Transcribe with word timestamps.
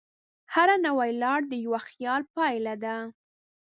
هره 0.53 0.75
نوې 0.85 1.09
لار 1.21 1.41
د 1.51 1.53
یوه 1.65 1.79
خیال 1.89 2.21
پایله 2.35 2.73
ده. 2.83 2.95